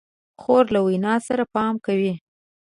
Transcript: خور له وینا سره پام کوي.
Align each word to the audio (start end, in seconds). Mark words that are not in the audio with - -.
خور 0.41 0.65
له 0.75 0.79
وینا 0.87 1.13
سره 1.27 1.43
پام 1.53 1.73
کوي. 1.85 2.13